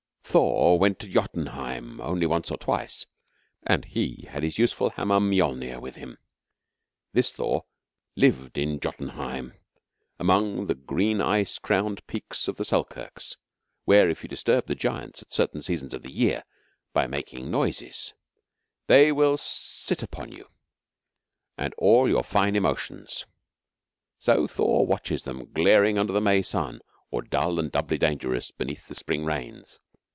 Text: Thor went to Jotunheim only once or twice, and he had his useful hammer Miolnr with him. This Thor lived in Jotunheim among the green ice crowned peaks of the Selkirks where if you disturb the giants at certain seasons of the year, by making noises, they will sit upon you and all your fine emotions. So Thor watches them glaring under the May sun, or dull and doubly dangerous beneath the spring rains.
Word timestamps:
Thor 0.31 0.79
went 0.79 0.97
to 0.99 1.09
Jotunheim 1.09 1.99
only 1.99 2.25
once 2.25 2.49
or 2.51 2.55
twice, 2.57 3.05
and 3.63 3.83
he 3.83 4.27
had 4.29 4.43
his 4.43 4.57
useful 4.57 4.91
hammer 4.91 5.19
Miolnr 5.19 5.81
with 5.81 5.95
him. 5.97 6.17
This 7.11 7.33
Thor 7.33 7.65
lived 8.15 8.57
in 8.57 8.79
Jotunheim 8.79 9.51
among 10.17 10.67
the 10.67 10.75
green 10.75 11.19
ice 11.19 11.59
crowned 11.59 12.07
peaks 12.07 12.47
of 12.47 12.55
the 12.55 12.63
Selkirks 12.63 13.35
where 13.83 14.09
if 14.09 14.23
you 14.23 14.29
disturb 14.29 14.67
the 14.67 14.73
giants 14.75 15.21
at 15.21 15.33
certain 15.33 15.61
seasons 15.61 15.93
of 15.93 16.01
the 16.01 16.11
year, 16.13 16.45
by 16.93 17.07
making 17.07 17.51
noises, 17.51 18.13
they 18.87 19.11
will 19.11 19.35
sit 19.35 20.01
upon 20.01 20.31
you 20.31 20.47
and 21.57 21.73
all 21.73 22.07
your 22.07 22.23
fine 22.23 22.55
emotions. 22.55 23.25
So 24.17 24.47
Thor 24.47 24.87
watches 24.87 25.23
them 25.23 25.51
glaring 25.51 25.97
under 25.97 26.13
the 26.13 26.21
May 26.21 26.41
sun, 26.41 26.79
or 27.09 27.21
dull 27.21 27.59
and 27.59 27.69
doubly 27.69 27.97
dangerous 27.97 28.51
beneath 28.51 28.87
the 28.87 28.95
spring 28.95 29.25
rains. 29.25 29.81